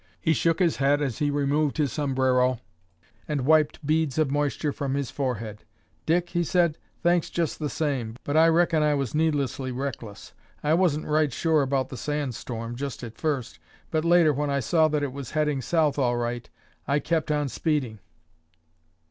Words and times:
He 0.19 0.33
shook 0.33 0.57
his 0.57 0.77
head 0.77 0.99
as 0.99 1.19
he 1.19 1.29
removed 1.29 1.77
his 1.77 1.91
sombrero 1.91 2.59
and 3.27 3.41
wiped 3.45 3.85
beads 3.85 4.17
of 4.17 4.31
moisture 4.31 4.71
from 4.73 4.95
his 4.95 5.11
forehead. 5.11 5.63
"Dick," 6.07 6.29
he 6.31 6.43
said, 6.43 6.79
"thanks 7.03 7.29
just 7.29 7.59
the 7.59 7.69
same, 7.69 8.15
but 8.23 8.35
I 8.35 8.47
reckon 8.47 8.81
I 8.81 8.95
was 8.95 9.13
needlessly 9.13 9.71
reckless. 9.71 10.33
I 10.63 10.73
wasn't 10.73 11.05
right 11.05 11.31
sure 11.31 11.61
about 11.61 11.89
the 11.89 11.97
sand 11.97 12.33
storm, 12.33 12.75
just 12.75 13.03
at 13.03 13.19
first, 13.19 13.59
but 13.91 14.03
later 14.03 14.33
when 14.33 14.49
I 14.49 14.59
saw 14.59 14.87
that 14.87 15.03
it 15.03 15.13
was 15.13 15.29
heading 15.29 15.61
south 15.61 15.99
all 15.99 16.17
right, 16.17 16.49
I 16.87 16.97
kept 16.97 17.29
on 17.29 17.47
speeding." 17.47 17.99